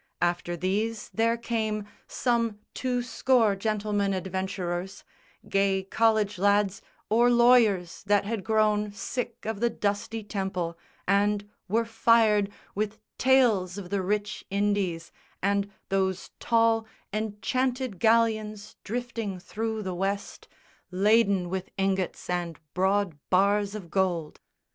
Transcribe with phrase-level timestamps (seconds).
[0.23, 5.03] After these there came Some two score gentleman adventurers,
[5.47, 10.75] Gay college lads or lawyers that had grown Sick of the dusty Temple,
[11.07, 19.37] and were fired With tales of the rich Indies and those tall Enchanted galleons drifting
[19.39, 20.47] through the West,
[20.89, 24.39] Laden with ingots and broad bars of gold.